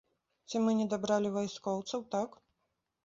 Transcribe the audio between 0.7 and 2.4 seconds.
не дабралі вайскоўцаў, так?